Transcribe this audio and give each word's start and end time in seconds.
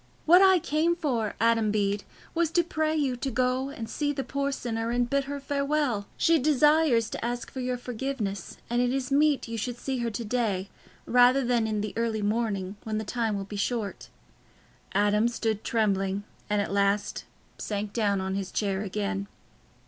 What 0.25 0.41
I 0.41 0.57
came 0.57 0.95
for, 0.95 1.35
Adam 1.39 1.69
Bede, 1.69 2.05
was 2.33 2.49
to 2.53 2.63
pray 2.63 2.95
you 2.95 3.15
to 3.17 3.29
go 3.29 3.69
and 3.69 3.87
see 3.87 4.11
the 4.11 4.23
poor 4.23 4.51
sinner 4.51 4.89
and 4.89 5.07
bid 5.07 5.25
her 5.25 5.39
farewell. 5.39 6.07
She 6.17 6.39
desires 6.39 7.07
to 7.11 7.23
ask 7.23 7.51
your 7.53 7.77
forgiveness, 7.77 8.57
and 8.67 8.81
it 8.81 8.91
is 8.91 9.11
meet 9.11 9.47
you 9.47 9.59
should 9.59 9.77
see 9.77 9.99
her 9.99 10.09
to 10.09 10.25
day, 10.25 10.71
rather 11.05 11.45
than 11.45 11.67
in 11.67 11.81
the 11.81 11.93
early 11.95 12.23
morning, 12.23 12.77
when 12.83 12.97
the 12.97 13.03
time 13.05 13.37
will 13.37 13.45
be 13.45 13.57
short." 13.57 14.09
Adam 14.95 15.27
stood 15.27 15.63
trembling, 15.63 16.23
and 16.49 16.63
at 16.63 16.73
last 16.73 17.25
sank 17.59 17.93
down 17.93 18.19
on 18.19 18.33
his 18.33 18.51
chair 18.51 18.81
again. 18.81 19.27